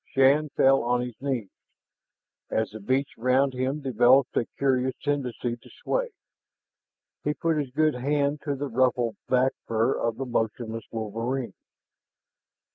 [0.15, 1.51] Shann fell on his knees,
[2.49, 6.09] as the beach around him developed a curious tendency to sway.
[7.23, 11.53] He put his good hand to the ruffled back fur of the motionless wolverine.